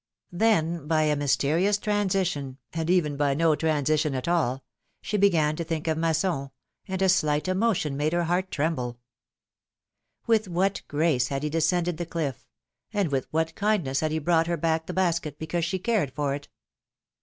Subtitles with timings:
[0.31, 4.63] Then, by a mysterious transition— and even by no transition at all—
[5.03, 6.49] she began thinking of Masson,
[6.87, 8.97] and a slight emotion made her heart tremble.
[10.25, 12.47] With what grace had he descended the cliff,
[12.91, 16.33] and with what kindness had he brought her back the basket, because she cared for
[16.33, 16.47] it